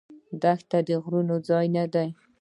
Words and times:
دښته 0.41 0.77
د 0.87 0.89
غرور 1.03 1.27
ځای 1.49 1.65
نه 1.75 1.85
دی. 1.93 2.07